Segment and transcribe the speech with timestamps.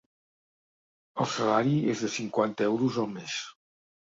[1.25, 3.39] El salari és de cinquanta euros al mes.